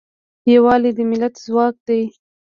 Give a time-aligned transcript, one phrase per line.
[0.53, 2.01] یوالی د ملت ځواک دی.